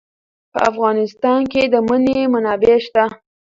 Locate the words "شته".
2.85-3.03